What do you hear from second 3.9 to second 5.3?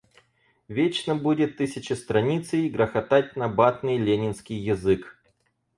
ленинский язык.